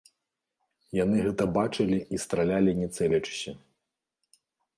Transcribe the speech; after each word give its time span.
Яны 0.99 1.17
гэта 1.27 1.43
бачылі 1.57 1.97
і 2.17 2.21
стралялі 2.25 2.71
не 2.81 2.87
цэлячыся. 2.95 3.51